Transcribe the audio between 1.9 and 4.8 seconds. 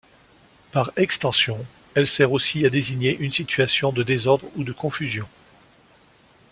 elle sert aussi à désigner une situation de désordre ou de